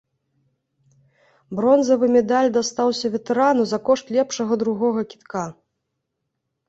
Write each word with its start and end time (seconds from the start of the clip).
Бронзавы 1.59 2.09
медаль 2.15 2.49
дастаўся 2.57 3.07
ветэрану 3.17 3.63
за 3.73 3.79
кошт 3.91 4.05
лепшага 4.19 4.53
другога 4.65 5.01
кідка. 5.13 5.47